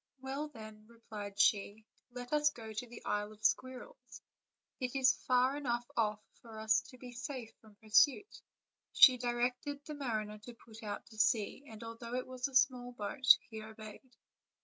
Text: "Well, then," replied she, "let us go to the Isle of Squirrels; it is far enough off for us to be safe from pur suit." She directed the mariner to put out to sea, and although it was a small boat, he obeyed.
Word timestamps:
"Well, 0.19 0.47
then," 0.47 0.87
replied 0.87 1.39
she, 1.39 1.85
"let 2.09 2.33
us 2.33 2.49
go 2.49 2.73
to 2.73 2.87
the 2.87 3.05
Isle 3.05 3.33
of 3.33 3.45
Squirrels; 3.45 4.23
it 4.79 4.95
is 4.95 5.21
far 5.27 5.55
enough 5.55 5.85
off 5.95 6.23
for 6.41 6.57
us 6.57 6.81
to 6.89 6.97
be 6.97 7.11
safe 7.11 7.51
from 7.61 7.75
pur 7.75 7.89
suit." 7.89 8.41
She 8.93 9.19
directed 9.19 9.85
the 9.85 9.93
mariner 9.93 10.39
to 10.39 10.55
put 10.55 10.81
out 10.81 11.05
to 11.11 11.19
sea, 11.19 11.65
and 11.69 11.83
although 11.83 12.15
it 12.15 12.25
was 12.25 12.47
a 12.47 12.55
small 12.55 12.93
boat, 12.93 13.27
he 13.51 13.61
obeyed. 13.61 14.15